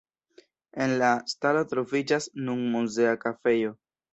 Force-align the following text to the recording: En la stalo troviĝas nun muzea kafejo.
En 0.85 0.93
la 1.03 1.09
stalo 1.35 1.63
troviĝas 1.73 2.29
nun 2.49 2.67
muzea 2.79 3.13
kafejo. 3.27 3.79